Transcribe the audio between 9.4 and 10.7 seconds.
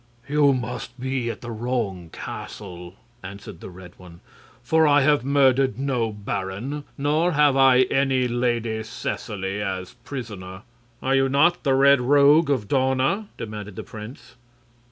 as prisoner."